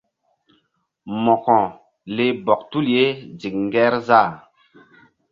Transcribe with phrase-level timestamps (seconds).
[1.23, 1.57] Mo̧ko
[2.15, 3.05] leh bɔk tul ye
[3.39, 4.31] ziŋ Ŋgerzah.